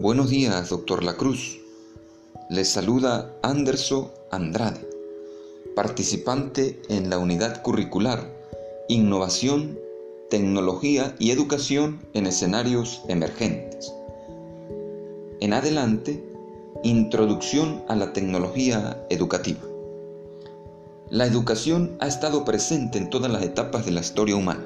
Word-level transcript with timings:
Buenos 0.00 0.30
días, 0.30 0.68
doctor 0.68 1.02
Lacruz. 1.02 1.58
Les 2.48 2.68
saluda 2.68 3.34
Anderso 3.42 4.14
Andrade, 4.30 4.88
participante 5.74 6.80
en 6.88 7.10
la 7.10 7.18
unidad 7.18 7.62
curricular 7.62 8.32
Innovación, 8.88 9.76
Tecnología 10.30 11.16
y 11.18 11.32
Educación 11.32 11.98
en 12.14 12.28
escenarios 12.28 13.02
emergentes. 13.08 13.92
En 15.40 15.52
adelante, 15.52 16.24
Introducción 16.84 17.82
a 17.88 17.96
la 17.96 18.12
tecnología 18.12 19.04
educativa. 19.10 19.62
La 21.10 21.26
educación 21.26 21.96
ha 21.98 22.06
estado 22.06 22.44
presente 22.44 22.98
en 22.98 23.10
todas 23.10 23.32
las 23.32 23.42
etapas 23.42 23.84
de 23.84 23.90
la 23.90 24.00
historia 24.00 24.36
humana. 24.36 24.64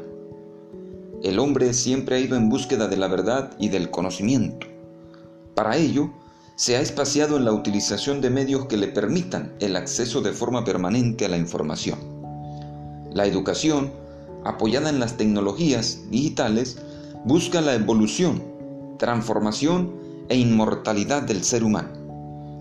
El 1.23 1.39
hombre 1.39 1.73
siempre 1.73 2.17
ha 2.17 2.21
ido 2.21 2.37
en 2.37 2.51
búsqueda 2.51 2.87
de 2.87 2.99
la 2.99 3.09
verdad 3.09 3.57
y 3.59 3.71
del 3.71 3.91
conocimiento. 3.91 4.72
Para 5.55 5.77
ello, 5.77 6.11
se 6.57 6.77
ha 6.77 6.81
espaciado 6.81 7.37
en 7.37 7.45
la 7.45 7.53
utilización 7.53 8.21
de 8.21 8.31
medios 8.31 8.67
que 8.67 8.77
le 8.77 8.89
permitan 8.89 9.53
el 9.61 9.77
acceso 9.77 10.21
de 10.21 10.33
forma 10.33 10.65
permanente 10.65 11.25
a 11.25 11.29
la 11.29 11.37
información. 11.37 11.99
La 13.13 13.27
educación, 13.27 13.93
apoyada 14.45 14.89
en 14.89 15.01
las 15.01 15.17
tecnologías 15.17 16.01
digitales, 16.11 16.79
busca 17.25 17.61
la 17.61 17.75
evolución, 17.75 18.43
transformación 18.99 19.93
e 20.29 20.37
inmortalidad 20.37 21.23
del 21.23 21.43
ser 21.45 21.65
humano. 21.65 21.91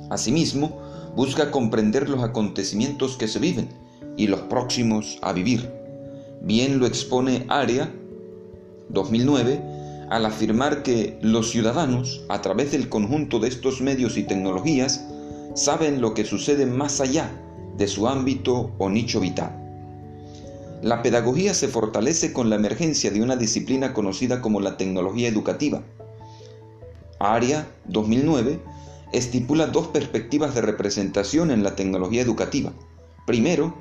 Asimismo, 0.10 0.80
busca 1.16 1.52
comprender 1.52 2.10
los 2.10 2.24
acontecimientos 2.24 3.18
que 3.18 3.28
se 3.28 3.40
viven 3.40 3.70
y 4.18 4.28
los 4.28 4.42
próximos 4.42 5.18
a 5.22 5.32
vivir. 5.32 5.72
Bien 6.42 6.80
lo 6.80 6.86
expone 6.86 7.46
Aria 7.50 7.94
2009 8.90 9.81
al 10.12 10.26
afirmar 10.26 10.84
que 10.84 11.18
los 11.22 11.52
ciudadanos, 11.52 12.26
a 12.28 12.42
través 12.42 12.74
del 12.74 12.90
conjunto 12.90 13.40
de 13.40 13.48
estos 13.48 13.80
medios 13.80 14.18
y 14.18 14.24
tecnologías, 14.24 15.06
saben 15.56 16.02
lo 16.02 16.14
que 16.14 16.26
sucede 16.26 16.66
más 16.66 17.00
allá 17.00 17.32
de 17.78 17.88
su 17.88 18.10
ámbito 18.10 18.74
o 18.78 18.90
nicho 18.90 19.22
vital. 19.22 19.58
La 20.82 21.02
pedagogía 21.02 21.54
se 21.54 21.70
fortalece 21.70 22.34
con 22.34 22.50
la 22.50 22.58
emergencia 22.58 23.10
de 23.10 23.22
una 23.22 23.38
disciplina 23.38 23.94
conocida 23.94 24.42
como 24.42 24.60
la 24.60 24.76
tecnología 24.76 25.30
educativa. 25.30 25.82
ARIA 27.20 27.70
2009 27.86 28.60
estipula 29.14 29.68
dos 29.68 29.88
perspectivas 29.88 30.54
de 30.54 30.62
representación 30.62 31.52
en 31.52 31.64
la 31.64 31.78
tecnología 31.78 32.22
educativa. 32.22 32.74
Primero, 33.26 33.76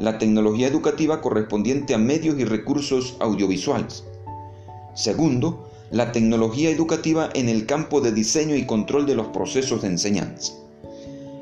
la 0.00 0.18
tecnología 0.18 0.66
educativa 0.66 1.20
correspondiente 1.20 1.94
a 1.94 1.98
medios 1.98 2.36
y 2.40 2.44
recursos 2.44 3.16
audiovisuales. 3.20 4.02
Segundo, 4.96 5.65
la 5.90 6.12
tecnología 6.12 6.70
educativa 6.70 7.30
en 7.34 7.48
el 7.48 7.66
campo 7.66 8.00
de 8.00 8.12
diseño 8.12 8.56
y 8.56 8.66
control 8.66 9.06
de 9.06 9.14
los 9.14 9.28
procesos 9.28 9.82
de 9.82 9.88
enseñanza. 9.88 10.52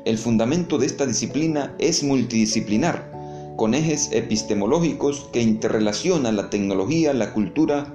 El 0.05 0.17
fundamento 0.17 0.77
de 0.77 0.85
esta 0.85 1.05
disciplina 1.05 1.75
es 1.79 2.03
multidisciplinar, 2.03 3.11
con 3.55 3.73
ejes 3.73 4.09
epistemológicos 4.11 5.29
que 5.31 5.41
interrelacionan 5.41 6.35
la 6.35 6.49
tecnología, 6.49 7.13
la 7.13 7.33
cultura 7.33 7.93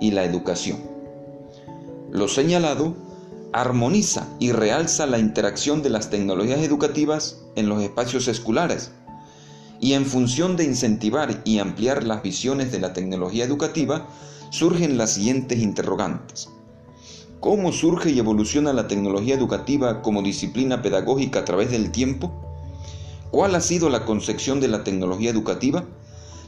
y 0.00 0.12
la 0.12 0.24
educación. 0.24 0.78
Lo 2.10 2.28
señalado 2.28 2.94
armoniza 3.52 4.28
y 4.38 4.52
realza 4.52 5.06
la 5.06 5.18
interacción 5.18 5.82
de 5.82 5.90
las 5.90 6.08
tecnologías 6.10 6.60
educativas 6.60 7.42
en 7.56 7.68
los 7.68 7.82
espacios 7.82 8.28
escolares 8.28 8.92
y 9.80 9.94
en 9.94 10.06
función 10.06 10.56
de 10.56 10.64
incentivar 10.64 11.40
y 11.44 11.58
ampliar 11.58 12.04
las 12.04 12.22
visiones 12.22 12.70
de 12.70 12.80
la 12.80 12.92
tecnología 12.92 13.44
educativa, 13.44 14.08
surgen 14.50 14.98
las 14.98 15.14
siguientes 15.14 15.58
interrogantes. 15.60 16.50
¿Cómo 17.40 17.72
surge 17.72 18.10
y 18.10 18.18
evoluciona 18.18 18.72
la 18.72 18.86
tecnología 18.86 19.34
educativa 19.34 20.02
como 20.02 20.22
disciplina 20.22 20.82
pedagógica 20.82 21.40
a 21.40 21.44
través 21.44 21.70
del 21.70 21.90
tiempo? 21.90 22.30
¿Cuál 23.30 23.54
ha 23.54 23.60
sido 23.60 23.88
la 23.88 24.04
concepción 24.04 24.60
de 24.60 24.68
la 24.68 24.84
tecnología 24.84 25.30
educativa? 25.30 25.84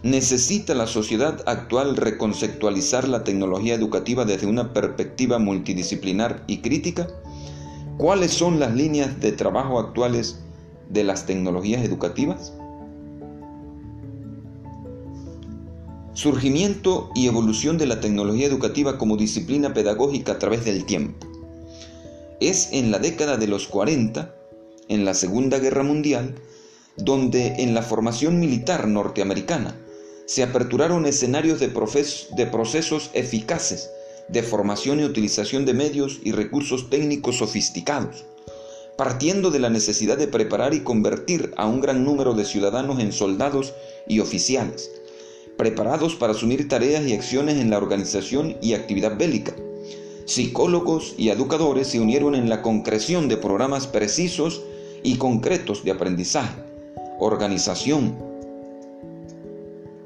¿Necesita 0.02 0.74
la 0.74 0.88
sociedad 0.88 1.42
actual 1.46 1.96
reconceptualizar 1.96 3.08
la 3.08 3.22
tecnología 3.22 3.74
educativa 3.74 4.24
desde 4.24 4.48
una 4.48 4.72
perspectiva 4.72 5.38
multidisciplinar 5.38 6.42
y 6.48 6.58
crítica? 6.58 7.08
¿Cuáles 7.98 8.32
son 8.32 8.58
las 8.58 8.74
líneas 8.74 9.20
de 9.20 9.32
trabajo 9.32 9.78
actuales 9.78 10.40
de 10.90 11.04
las 11.04 11.24
tecnologías 11.24 11.84
educativas? 11.84 12.52
Surgimiento 16.22 17.10
y 17.16 17.26
evolución 17.26 17.78
de 17.78 17.86
la 17.86 17.98
tecnología 17.98 18.46
educativa 18.46 18.96
como 18.96 19.16
disciplina 19.16 19.74
pedagógica 19.74 20.30
a 20.30 20.38
través 20.38 20.64
del 20.64 20.84
tiempo. 20.84 21.26
Es 22.38 22.68
en 22.70 22.92
la 22.92 23.00
década 23.00 23.38
de 23.38 23.48
los 23.48 23.66
40, 23.66 24.32
en 24.86 25.04
la 25.04 25.14
Segunda 25.14 25.58
Guerra 25.58 25.82
Mundial, 25.82 26.36
donde 26.96 27.56
en 27.58 27.74
la 27.74 27.82
formación 27.82 28.38
militar 28.38 28.86
norteamericana 28.86 29.76
se 30.26 30.44
aperturaron 30.44 31.06
escenarios 31.06 31.58
de, 31.58 31.66
de, 32.36 32.46
procesos 32.46 33.10
eficaces 33.14 33.90
de 34.28 34.44
formación 34.44 35.00
y 35.00 35.04
utilización 35.04 35.66
de 35.66 35.74
medios 35.74 36.20
y 36.22 36.30
recursos 36.30 36.88
técnicos 36.88 37.38
sofisticados, 37.38 38.24
partiendo 38.96 39.50
de 39.50 39.58
la 39.58 39.70
necesidad 39.70 40.18
de 40.18 40.28
preparar 40.28 40.72
y 40.72 40.84
convertir 40.84 41.52
a 41.56 41.66
un 41.66 41.80
gran 41.80 42.04
número 42.04 42.34
de 42.34 42.44
ciudadanos 42.44 43.00
en 43.00 43.10
soldados 43.10 43.74
y 44.06 44.20
oficiales, 44.20 44.88
preparados 45.56 46.14
para 46.14 46.32
asumir 46.32 46.68
tareas 46.68 47.06
y 47.06 47.14
acciones 47.14 47.58
en 47.58 47.70
la 47.70 47.78
organización 47.78 48.56
y 48.60 48.74
actividad 48.74 49.16
bélica. 49.16 49.54
Psicólogos 50.24 51.14
y 51.18 51.28
educadores 51.28 51.88
se 51.88 52.00
unieron 52.00 52.34
en 52.34 52.48
la 52.48 52.62
concreción 52.62 53.28
de 53.28 53.36
programas 53.36 53.86
precisos 53.86 54.62
y 55.02 55.16
concretos 55.16 55.84
de 55.84 55.90
aprendizaje, 55.90 56.62
organización, 57.18 58.16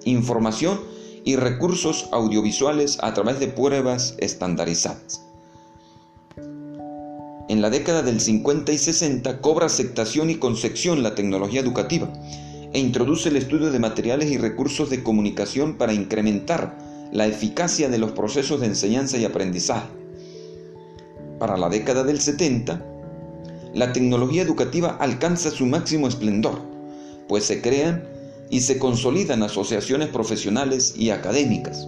información 0.04 0.80
y 1.24 1.36
recursos 1.36 2.08
audiovisuales 2.12 2.98
a 3.02 3.12
través 3.12 3.40
de 3.40 3.48
pruebas 3.48 4.14
estandarizadas. 4.18 5.22
En 7.48 7.62
la 7.62 7.70
década 7.70 8.02
del 8.02 8.20
50 8.20 8.72
y 8.72 8.78
60 8.78 9.40
cobra 9.40 9.66
aceptación 9.66 10.30
y 10.30 10.36
concepción 10.36 11.02
la 11.02 11.14
tecnología 11.14 11.60
educativa 11.60 12.10
e 12.72 12.78
introduce 12.78 13.28
el 13.28 13.36
estudio 13.36 13.70
de 13.70 13.78
materiales 13.78 14.30
y 14.30 14.38
recursos 14.38 14.90
de 14.90 15.02
comunicación 15.02 15.76
para 15.76 15.92
incrementar 15.92 16.76
la 17.12 17.26
eficacia 17.26 17.88
de 17.88 17.98
los 17.98 18.12
procesos 18.12 18.60
de 18.60 18.66
enseñanza 18.66 19.16
y 19.16 19.24
aprendizaje. 19.24 19.88
Para 21.38 21.56
la 21.56 21.68
década 21.68 22.02
del 22.02 22.20
70, 22.20 22.82
la 23.74 23.92
tecnología 23.92 24.42
educativa 24.42 24.96
alcanza 25.00 25.50
su 25.50 25.66
máximo 25.66 26.08
esplendor, 26.08 26.60
pues 27.28 27.44
se 27.44 27.60
crean 27.60 28.04
y 28.50 28.60
se 28.60 28.78
consolidan 28.78 29.42
asociaciones 29.42 30.08
profesionales 30.08 30.94
y 30.96 31.10
académicas 31.10 31.86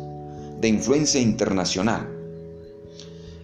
de 0.60 0.68
influencia 0.68 1.20
internacional. 1.20 2.08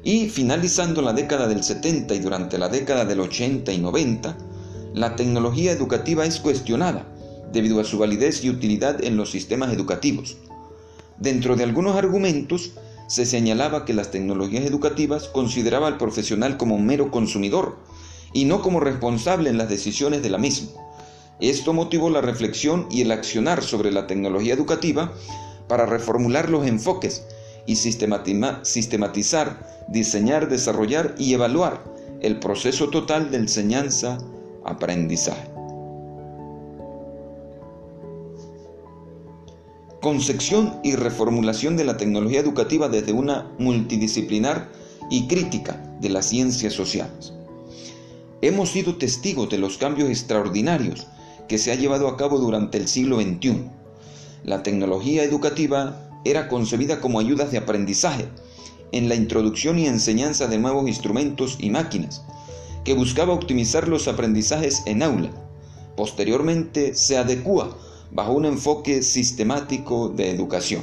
Y 0.03 0.29
finalizando 0.29 1.01
la 1.01 1.15
década 1.15 1.49
del 1.49 1.63
70 1.63 2.15
y 2.15 2.19
durante 2.19 2.59
la 2.59 2.69
década 2.69 3.05
del 3.05 3.21
80 3.21 3.73
y 3.73 3.79
90, 3.79 4.37
la 4.93 5.17
tecnología 5.17 5.73
educativa 5.73 6.27
es 6.27 6.41
cuestionada 6.41 7.14
debido 7.55 7.81
a 7.81 7.85
su 7.85 7.97
validez 7.97 8.45
y 8.45 8.51
utilidad 8.51 9.03
en 9.03 9.17
los 9.17 9.31
sistemas 9.31 9.73
educativos. 9.73 10.37
Dentro 11.19 11.57
de 11.57 11.65
algunos 11.65 11.97
argumentos, 11.97 12.73
se 13.07 13.25
señalaba 13.25 13.85
que 13.85 13.95
las 13.95 14.11
tecnologías 14.11 14.65
educativas 14.65 15.29
consideraba 15.29 15.87
al 15.87 15.97
profesional 15.97 16.57
como 16.57 16.75
un 16.75 16.85
mero 16.85 17.11
consumidor 17.11 17.79
y 18.33 18.47
no 18.47 18.61
como 18.61 18.81
responsable 18.81 19.51
en 19.51 19.59
las 19.59 19.69
decisiones 19.69 20.23
de 20.23 20.31
la 20.31 20.39
misma. 20.39 20.71
Esto 21.41 21.73
motivó 21.73 22.11
la 22.11 22.21
reflexión 22.21 22.87
y 22.91 23.03
el 23.03 23.13
accionar 23.13 23.63
sobre 23.63 23.93
la 23.93 24.07
tecnología 24.07 24.55
educativa 24.55 25.13
para 25.69 25.87
reformular 25.87 26.51
los 26.51 26.67
enfoques 26.67 27.25
y 27.67 27.77
sistematizar, 27.77 29.63
diseñar, 29.89 30.49
desarrollar 30.49 31.15
y 31.19 31.35
evaluar 31.35 31.85
el 32.21 32.41
proceso 32.41 32.89
total 32.89 33.31
de 33.31 33.37
enseñanza-aprendizaje. 33.39 35.54
Concepción 40.05 40.81
y 40.83 40.97
reformulación 40.97 41.79
de 41.79 41.85
la 41.85 41.97
tecnología 41.97 42.39
educativa 42.39 42.91
desde 42.91 43.15
una 43.15 43.51
multidisciplinar 43.59 44.71
y 45.11 45.27
crítica 45.29 45.83
de 45.99 46.11
las 46.11 46.27
ciencias 46.27 46.75
sociales. 46.75 47.33
Hemos 48.43 48.69
sido 48.69 48.97
testigos 48.97 49.49
de 49.49 49.57
los 49.57 49.79
cambios 49.79 50.11
extraordinarios 50.11 51.07
que 51.49 51.57
se 51.57 51.73
ha 51.73 51.77
llevado 51.77 52.07
a 52.09 52.19
cabo 52.19 52.39
durante 52.39 52.77
el 52.77 52.87
siglo 52.87 53.19
XXI. 53.19 53.65
La 54.45 54.63
tecnología 54.63 55.25
educativa 55.25 56.11
era 56.27 56.49
concebida 56.49 57.01
como 57.01 57.19
ayudas 57.19 57.51
de 57.51 57.57
aprendizaje 57.57 58.29
en 58.93 59.09
la 59.09 59.15
introducción 59.15 59.79
y 59.79 59.87
enseñanza 59.87 60.49
de 60.49 60.59
nuevos 60.59 60.87
instrumentos 60.87 61.57
y 61.59 61.71
máquinas, 61.71 62.27
que 62.85 62.93
buscaba 62.93 63.33
optimizar 63.33 63.89
los 63.89 64.07
aprendizajes 64.07 64.83
en 64.85 65.03
aula. 65.03 65.31
Posteriormente 65.97 66.95
se 66.95 67.17
adecua 67.17 67.75
bajo 68.15 68.33
un 68.33 68.47
enfoque 68.47 69.03
sistemático 69.03 70.09
de 70.09 70.31
educación. 70.31 70.83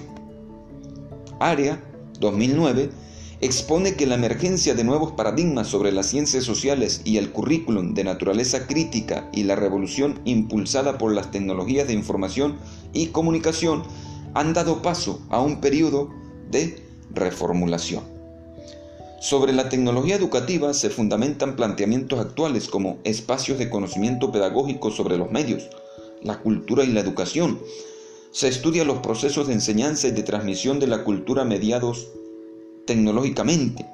AREA 1.39 1.83
2009 2.19 2.91
expone 3.39 3.95
que 3.95 4.05
la 4.05 4.15
emergencia 4.15 4.75
de 4.75 4.83
nuevos 4.83 5.13
paradigmas 5.13 5.67
sobre 5.67 5.91
las 5.91 6.05
ciencias 6.05 6.43
sociales 6.43 7.01
y 7.03 7.17
el 7.17 7.31
currículum 7.31 7.95
de 7.95 8.03
naturaleza 8.03 8.67
crítica 8.67 9.27
y 9.33 9.43
la 9.43 9.55
revolución 9.55 10.19
impulsada 10.25 10.99
por 10.99 11.13
las 11.13 11.31
tecnologías 11.31 11.87
de 11.87 11.93
información 11.93 12.57
y 12.93 13.07
comunicación 13.07 13.83
han 14.35 14.53
dado 14.53 14.83
paso 14.83 15.21
a 15.29 15.41
un 15.41 15.59
periodo 15.59 16.09
de 16.51 16.83
reformulación. 17.09 18.03
Sobre 19.19 19.53
la 19.53 19.69
tecnología 19.69 20.15
educativa 20.15 20.73
se 20.73 20.89
fundamentan 20.89 21.55
planteamientos 21.55 22.19
actuales 22.19 22.67
como 22.67 22.97
espacios 23.03 23.57
de 23.57 23.69
conocimiento 23.69 24.31
pedagógico 24.31 24.91
sobre 24.91 25.17
los 25.17 25.31
medios, 25.31 25.69
la 26.21 26.39
cultura 26.39 26.83
y 26.83 26.87
la 26.87 26.99
educación. 26.99 27.59
Se 28.31 28.47
estudian 28.47 28.87
los 28.87 28.99
procesos 28.99 29.47
de 29.47 29.53
enseñanza 29.53 30.07
y 30.07 30.11
de 30.11 30.23
transmisión 30.23 30.79
de 30.79 30.87
la 30.87 31.03
cultura 31.03 31.43
mediados 31.43 32.09
tecnológicamente. 32.85 33.85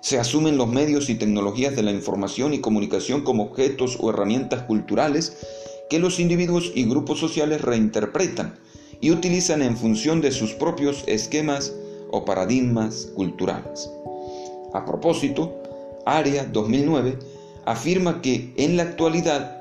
Se 0.00 0.18
asumen 0.18 0.56
los 0.56 0.68
medios 0.68 1.10
y 1.10 1.14
tecnologías 1.14 1.76
de 1.76 1.82
la 1.82 1.90
información 1.90 2.54
y 2.54 2.60
comunicación 2.60 3.22
como 3.22 3.44
objetos 3.44 3.98
o 4.00 4.10
herramientas 4.10 4.62
culturales 4.62 5.36
que 5.90 5.98
los 5.98 6.20
individuos 6.20 6.72
y 6.74 6.84
grupos 6.84 7.18
sociales 7.18 7.60
reinterpretan 7.60 8.58
y 9.00 9.10
utilizan 9.10 9.62
en 9.62 9.76
función 9.76 10.20
de 10.20 10.32
sus 10.32 10.52
propios 10.52 11.04
esquemas 11.06 11.72
o 12.10 12.24
paradigmas 12.24 13.08
culturales. 13.14 13.90
A 14.72 14.84
propósito, 14.84 15.60
AREA 16.06 16.44
2009 16.44 17.18
afirma 17.64 18.22
que 18.22 18.52
en 18.56 18.76
la 18.76 18.84
actualidad 18.84 19.59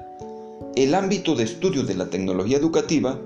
el 0.75 0.95
ámbito 0.95 1.35
de 1.35 1.43
estudio 1.43 1.83
de 1.83 1.95
la 1.95 2.09
tecnología 2.09 2.57
educativa 2.57 3.19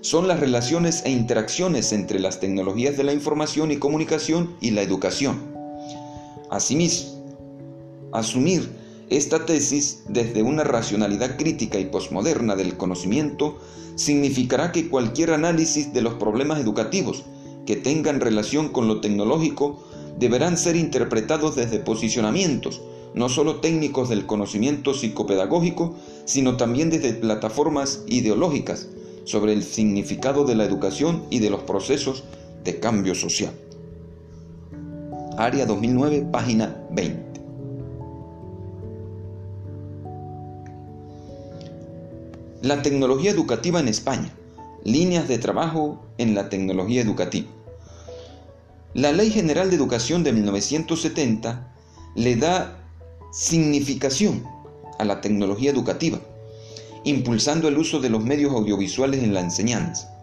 son 0.00 0.28
las 0.28 0.40
relaciones 0.40 1.02
e 1.04 1.10
interacciones 1.10 1.92
entre 1.92 2.20
las 2.20 2.40
tecnologías 2.40 2.96
de 2.96 3.04
la 3.04 3.12
información 3.12 3.70
y 3.70 3.76
comunicación 3.78 4.56
y 4.60 4.70
la 4.72 4.82
educación. 4.82 5.38
Asimismo, 6.50 7.24
asumir 8.12 8.68
esta 9.10 9.46
tesis 9.46 10.02
desde 10.08 10.42
una 10.42 10.64
racionalidad 10.64 11.36
crítica 11.36 11.78
y 11.78 11.86
posmoderna 11.86 12.56
del 12.56 12.76
conocimiento 12.76 13.58
significará 13.94 14.70
que 14.70 14.88
cualquier 14.88 15.32
análisis 15.32 15.92
de 15.92 16.02
los 16.02 16.14
problemas 16.14 16.60
educativos 16.60 17.24
que 17.66 17.76
tengan 17.76 18.20
relación 18.20 18.68
con 18.68 18.86
lo 18.86 19.00
tecnológico 19.00 19.82
deberán 20.18 20.56
ser 20.56 20.76
interpretados 20.76 21.56
desde 21.56 21.78
posicionamientos, 21.78 22.80
no 23.14 23.28
solo 23.28 23.60
técnicos 23.60 24.08
del 24.08 24.26
conocimiento 24.26 24.94
psicopedagógico, 24.94 25.94
sino 26.28 26.58
también 26.58 26.90
desde 26.90 27.14
plataformas 27.14 28.04
ideológicas 28.06 28.86
sobre 29.24 29.54
el 29.54 29.64
significado 29.64 30.44
de 30.44 30.54
la 30.54 30.66
educación 30.66 31.24
y 31.30 31.38
de 31.38 31.48
los 31.48 31.62
procesos 31.62 32.24
de 32.64 32.78
cambio 32.78 33.14
social. 33.14 33.54
Área 35.38 35.64
2009, 35.64 36.26
página 36.30 36.76
20. 36.90 37.40
La 42.60 42.82
tecnología 42.82 43.30
educativa 43.30 43.80
en 43.80 43.88
España. 43.88 44.30
Líneas 44.84 45.28
de 45.28 45.38
trabajo 45.38 46.04
en 46.18 46.34
la 46.34 46.50
tecnología 46.50 47.00
educativa. 47.00 47.48
La 48.92 49.12
Ley 49.12 49.30
General 49.30 49.70
de 49.70 49.76
Educación 49.76 50.24
de 50.24 50.32
1970 50.34 51.74
le 52.16 52.36
da 52.36 52.84
significación 53.32 54.57
a 54.98 55.04
la 55.04 55.20
tecnología 55.20 55.70
educativa 55.70 56.20
impulsando 57.04 57.68
el 57.68 57.78
uso 57.78 58.00
de 58.00 58.10
los 58.10 58.24
medios 58.24 58.52
audiovisuales 58.52 59.22
en 59.22 59.34
la 59.34 59.40
enseñanza. 59.40 60.14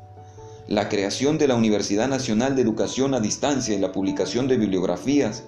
La 0.67 0.89
creación 0.89 1.37
de 1.37 1.47
la 1.47 1.55
Universidad 1.55 2.07
Nacional 2.07 2.55
de 2.55 2.61
Educación 2.61 3.13
a 3.13 3.19
Distancia 3.19 3.75
y 3.75 3.79
la 3.79 3.91
publicación 3.91 4.47
de 4.47 4.57
bibliografías 4.57 5.43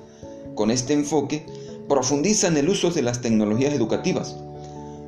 con 0.55 0.71
este 0.71 0.93
enfoque 0.93 1.45
profundizan 1.87 2.57
el 2.57 2.69
uso 2.69 2.91
de 2.91 3.01
las 3.01 3.21
tecnologías 3.21 3.73
educativas. 3.73 4.35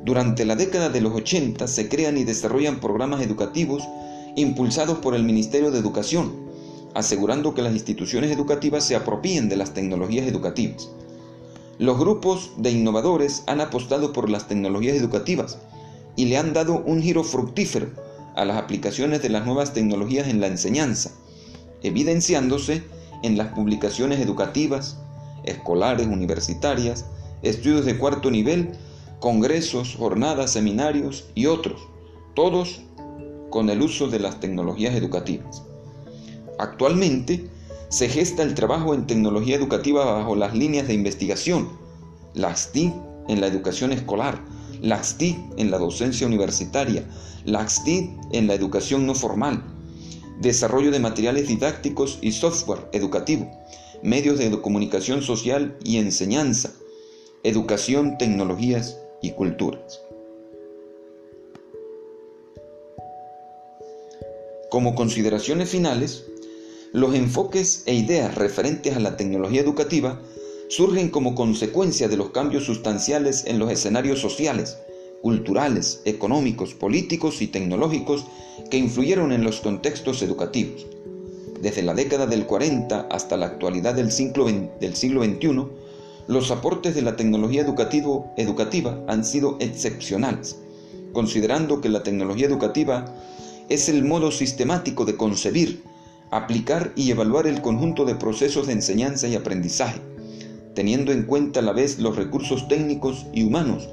Durante 0.04 0.44
la 0.44 0.56
década 0.56 0.88
de 0.88 1.00
los 1.00 1.14
80 1.14 1.66
se 1.66 1.88
crean 1.88 2.16
y 2.16 2.24
desarrollan 2.24 2.80
programas 2.80 3.22
educativos 3.22 3.82
impulsados 4.36 4.98
por 4.98 5.14
el 5.14 5.24
Ministerio 5.24 5.70
de 5.70 5.78
Educación, 5.78 6.32
asegurando 6.94 7.54
que 7.54 7.62
las 7.62 7.72
instituciones 7.72 8.30
educativas 8.30 8.84
se 8.84 8.96
apropien 8.96 9.48
de 9.48 9.56
las 9.56 9.74
tecnologías 9.74 10.26
educativas. 10.26 10.90
Los 11.80 11.98
grupos 11.98 12.50
de 12.58 12.72
innovadores 12.72 13.42
han 13.46 13.62
apostado 13.62 14.12
por 14.12 14.28
las 14.28 14.46
tecnologías 14.46 14.94
educativas, 14.94 15.56
y 16.14 16.26
le 16.26 16.36
han 16.36 16.52
dado 16.52 16.82
un 16.84 17.00
giro 17.00 17.24
fructífero 17.24 17.88
a 18.36 18.44
las 18.44 18.58
aplicaciones 18.58 19.22
de 19.22 19.30
las 19.30 19.46
nuevas 19.46 19.72
tecnologías 19.72 20.28
en 20.28 20.42
la 20.42 20.46
enseñanza, 20.48 21.10
evidenciándose 21.82 22.82
en 23.22 23.38
las 23.38 23.54
publicaciones 23.54 24.20
educativas, 24.20 24.98
escolares, 25.44 26.06
universitarias, 26.06 27.06
estudios 27.40 27.86
de 27.86 27.96
cuarto 27.96 28.30
nivel, 28.30 28.72
congresos, 29.18 29.96
jornadas, 29.96 30.50
seminarios 30.50 31.30
y 31.34 31.46
otros, 31.46 31.80
todos 32.34 32.82
con 33.48 33.70
el 33.70 33.80
uso 33.80 34.08
de 34.08 34.18
las 34.18 34.38
tecnologías 34.38 34.94
educativas. 34.94 35.62
Actualmente 36.58 37.48
se 37.90 38.08
gesta 38.08 38.44
el 38.44 38.54
trabajo 38.54 38.94
en 38.94 39.06
tecnología 39.06 39.56
educativa 39.56 40.04
bajo 40.04 40.36
las 40.36 40.54
líneas 40.54 40.86
de 40.86 40.94
investigación, 40.94 41.68
las 42.34 42.70
TIC 42.70 42.94
en 43.28 43.40
la 43.40 43.48
educación 43.48 43.90
escolar, 43.92 44.42
LAXTIC 44.80 45.36
en 45.56 45.70
la 45.70 45.78
docencia 45.78 46.26
universitaria, 46.26 47.04
LAXTIC 47.44 48.10
en 48.32 48.46
la 48.46 48.54
educación 48.54 49.06
no 49.06 49.14
formal, 49.14 49.62
desarrollo 50.40 50.92
de 50.92 51.00
materiales 51.00 51.48
didácticos 51.48 52.18
y 52.22 52.32
software 52.32 52.88
educativo, 52.92 53.50
medios 54.02 54.38
de 54.38 54.50
comunicación 54.60 55.22
social 55.22 55.76
y 55.84 55.98
enseñanza, 55.98 56.72
educación, 57.42 58.18
tecnologías 58.18 58.98
y 59.20 59.32
culturas. 59.32 60.00
Como 64.70 64.94
consideraciones 64.94 65.68
finales, 65.68 66.29
los 66.92 67.14
enfoques 67.14 67.84
e 67.86 67.94
ideas 67.94 68.34
referentes 68.34 68.96
a 68.96 69.00
la 69.00 69.16
tecnología 69.16 69.60
educativa 69.60 70.20
surgen 70.68 71.08
como 71.08 71.36
consecuencia 71.36 72.08
de 72.08 72.16
los 72.16 72.30
cambios 72.30 72.64
sustanciales 72.64 73.44
en 73.46 73.60
los 73.60 73.70
escenarios 73.70 74.20
sociales, 74.20 74.76
culturales, 75.22 76.00
económicos, 76.04 76.74
políticos 76.74 77.42
y 77.42 77.46
tecnológicos 77.46 78.24
que 78.70 78.78
influyeron 78.78 79.30
en 79.32 79.44
los 79.44 79.60
contextos 79.60 80.20
educativos. 80.22 80.86
Desde 81.60 81.82
la 81.82 81.94
década 81.94 82.26
del 82.26 82.46
40 82.46 83.06
hasta 83.10 83.36
la 83.36 83.46
actualidad 83.46 83.94
del 83.94 84.10
siglo, 84.10 84.48
XXI, 84.48 85.66
los 86.26 86.50
aportes 86.50 86.94
de 86.94 87.02
la 87.02 87.16
tecnología 87.16 87.62
educativo, 87.62 88.32
educativa 88.36 88.98
han 89.06 89.24
sido 89.24 89.58
excepcionales, 89.60 90.56
considerando 91.12 91.80
que 91.80 91.88
la 91.88 92.02
tecnología 92.02 92.46
educativa 92.46 93.14
es 93.68 93.88
el 93.88 94.04
modo 94.04 94.32
sistemático 94.32 95.04
de 95.04 95.16
concebir, 95.16 95.82
aplicar 96.30 96.92
y 96.94 97.10
evaluar 97.10 97.46
el 97.46 97.60
conjunto 97.60 98.04
de 98.04 98.14
procesos 98.14 98.66
de 98.66 98.74
enseñanza 98.74 99.26
y 99.28 99.34
aprendizaje, 99.34 100.00
teniendo 100.74 101.12
en 101.12 101.24
cuenta 101.24 101.60
a 101.60 101.62
la 101.62 101.72
vez 101.72 101.98
los 101.98 102.16
recursos 102.16 102.68
técnicos 102.68 103.26
y 103.32 103.42
humanos 103.42 103.88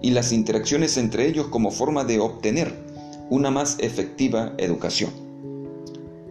y 0.00 0.10
las 0.10 0.32
interacciones 0.32 0.96
entre 0.96 1.26
ellos 1.28 1.48
como 1.48 1.70
forma 1.70 2.04
de 2.04 2.18
obtener 2.18 2.74
una 3.30 3.50
más 3.50 3.76
efectiva 3.78 4.54
educación. 4.58 5.10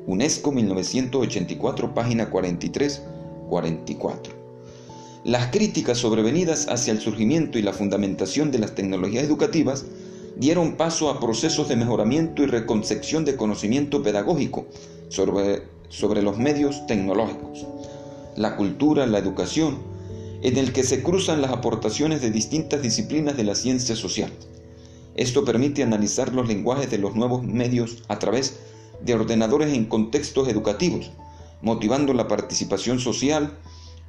UNESCO 0.07 0.51
1984, 0.51 1.93
página 1.93 2.31
43-44. 2.31 4.17
Las 5.23 5.51
críticas 5.51 5.99
sobrevenidas 5.99 6.67
hacia 6.67 6.91
el 6.91 6.99
surgimiento 6.99 7.59
y 7.59 7.61
la 7.61 7.73
fundamentación 7.73 8.49
de 8.51 8.57
las 8.57 8.73
tecnologías 8.73 9.23
educativas 9.23 9.85
dieron 10.35 10.73
paso 10.73 11.09
a 11.09 11.19
procesos 11.19 11.69
de 11.69 11.75
mejoramiento 11.75 12.41
y 12.41 12.47
reconcepción 12.47 13.23
de 13.25 13.35
conocimiento 13.35 14.01
pedagógico 14.01 14.65
sobre, 15.11 15.63
sobre 15.89 16.21
los 16.21 16.37
medios 16.37 16.87
tecnológicos. 16.87 17.67
La 18.37 18.55
cultura, 18.55 19.05
la 19.05 19.19
educación, 19.19 19.77
en 20.41 20.57
el 20.57 20.71
que 20.73 20.83
se 20.83 21.03
cruzan 21.03 21.41
las 21.41 21.51
aportaciones 21.51 22.21
de 22.21 22.31
distintas 22.31 22.81
disciplinas 22.81 23.37
de 23.37 23.43
la 23.43 23.53
ciencia 23.53 23.95
social. 23.95 24.31
Esto 25.15 25.43
permite 25.43 25.83
analizar 25.83 26.33
los 26.33 26.47
lenguajes 26.47 26.89
de 26.89 26.97
los 26.97 27.15
nuevos 27.15 27.43
medios 27.43 28.03
a 28.07 28.19
través 28.19 28.59
de 29.03 29.13
ordenadores 29.13 29.73
en 29.73 29.85
contextos 29.85 30.47
educativos, 30.47 31.11
motivando 31.61 32.13
la 32.13 32.29
participación 32.29 32.99
social 32.99 33.57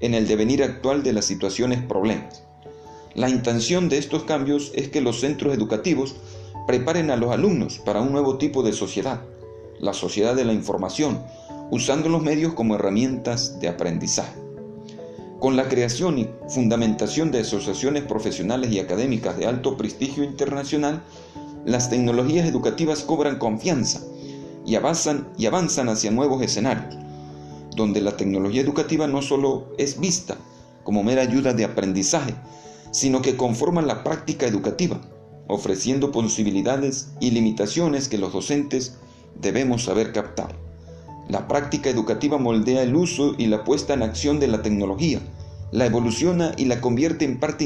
en 0.00 0.14
el 0.14 0.28
devenir 0.28 0.62
actual 0.62 1.02
de 1.02 1.12
las 1.12 1.24
situaciones 1.24 1.82
problemas. 1.82 2.44
La 3.14 3.28
intención 3.28 3.88
de 3.88 3.98
estos 3.98 4.22
cambios 4.22 4.70
es 4.74 4.88
que 4.88 5.00
los 5.00 5.20
centros 5.20 5.52
educativos 5.52 6.14
preparen 6.66 7.10
a 7.10 7.16
los 7.16 7.32
alumnos 7.32 7.80
para 7.80 8.00
un 8.00 8.12
nuevo 8.12 8.38
tipo 8.38 8.62
de 8.62 8.72
sociedad, 8.72 9.20
la 9.82 9.92
sociedad 9.92 10.34
de 10.36 10.44
la 10.44 10.52
información, 10.54 11.20
usando 11.70 12.08
los 12.08 12.22
medios 12.22 12.54
como 12.54 12.76
herramientas 12.76 13.58
de 13.60 13.68
aprendizaje. 13.68 14.40
Con 15.40 15.56
la 15.56 15.68
creación 15.68 16.18
y 16.20 16.28
fundamentación 16.48 17.32
de 17.32 17.40
asociaciones 17.40 18.04
profesionales 18.04 18.70
y 18.70 18.78
académicas 18.78 19.36
de 19.36 19.46
alto 19.46 19.76
prestigio 19.76 20.22
internacional, 20.22 21.02
las 21.66 21.90
tecnologías 21.90 22.46
educativas 22.46 23.02
cobran 23.02 23.38
confianza 23.38 24.00
y 24.64 24.76
avanzan, 24.76 25.28
y 25.36 25.46
avanzan 25.46 25.88
hacia 25.88 26.10
nuevos 26.12 26.42
escenarios. 26.42 26.96
donde 27.74 28.02
la 28.02 28.18
tecnología 28.18 28.60
educativa 28.60 29.06
no 29.06 29.22
solo 29.22 29.68
es 29.78 29.98
vista 29.98 30.36
como 30.84 31.02
mera 31.02 31.22
ayuda 31.22 31.54
de 31.54 31.64
aprendizaje, 31.64 32.34
sino 32.90 33.22
que 33.22 33.38
conforma 33.38 33.80
la 33.80 34.04
práctica 34.04 34.46
educativa, 34.46 35.00
ofreciendo 35.48 36.12
posibilidades 36.12 37.08
y 37.18 37.30
limitaciones 37.30 38.10
que 38.10 38.18
los 38.18 38.34
docentes 38.34 38.98
debemos 39.40 39.84
saber 39.84 40.12
captar. 40.12 40.54
La 41.28 41.48
práctica 41.48 41.88
educativa 41.88 42.38
moldea 42.38 42.82
el 42.82 42.94
uso 42.94 43.34
y 43.38 43.46
la 43.46 43.64
puesta 43.64 43.94
en 43.94 44.02
acción 44.02 44.40
de 44.40 44.48
la 44.48 44.62
tecnología, 44.62 45.20
la 45.70 45.86
evoluciona 45.86 46.52
y 46.56 46.66
la 46.66 46.80
convierte 46.80 47.24
en 47.24 47.38
parte 47.38 47.64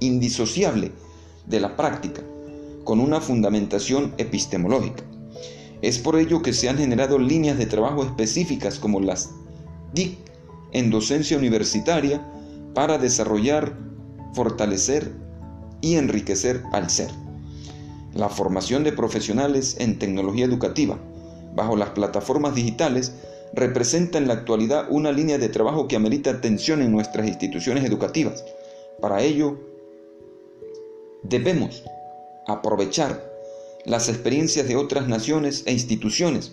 indisociable 0.00 0.92
de 1.46 1.60
la 1.60 1.76
práctica, 1.76 2.22
con 2.84 3.00
una 3.00 3.20
fundamentación 3.20 4.14
epistemológica. 4.18 5.02
Es 5.82 5.98
por 5.98 6.16
ello 6.16 6.40
que 6.40 6.52
se 6.52 6.68
han 6.68 6.78
generado 6.78 7.18
líneas 7.18 7.58
de 7.58 7.66
trabajo 7.66 8.02
específicas 8.04 8.78
como 8.78 9.00
las 9.00 9.30
DIC 9.92 10.16
en 10.72 10.90
docencia 10.90 11.36
universitaria 11.36 12.26
para 12.74 12.98
desarrollar, 12.98 13.76
fortalecer 14.32 15.12
y 15.80 15.96
enriquecer 15.96 16.62
al 16.72 16.88
ser. 16.88 17.23
La 18.14 18.28
formación 18.28 18.84
de 18.84 18.92
profesionales 18.92 19.76
en 19.80 19.98
tecnología 19.98 20.44
educativa 20.44 20.98
bajo 21.54 21.76
las 21.76 21.90
plataformas 21.90 22.54
digitales 22.54 23.12
representa 23.52 24.18
en 24.18 24.28
la 24.28 24.34
actualidad 24.34 24.86
una 24.88 25.12
línea 25.12 25.38
de 25.38 25.48
trabajo 25.48 25.88
que 25.88 25.96
amerita 25.96 26.30
atención 26.30 26.80
en 26.82 26.92
nuestras 26.92 27.26
instituciones 27.26 27.84
educativas. 27.84 28.44
Para 29.00 29.22
ello, 29.22 29.58
debemos 31.24 31.82
aprovechar 32.46 33.32
las 33.84 34.08
experiencias 34.08 34.68
de 34.68 34.76
otras 34.76 35.08
naciones 35.08 35.64
e 35.66 35.72
instituciones 35.72 36.52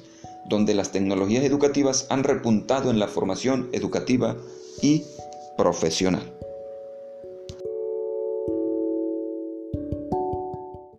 donde 0.49 0.73
las 0.73 0.91
tecnologías 0.91 1.43
educativas 1.43 2.07
han 2.09 2.23
repuntado 2.23 2.89
en 2.89 2.99
la 2.99 3.07
formación 3.07 3.69
educativa 3.71 4.35
y 4.81 5.03
profesional. 5.57 6.40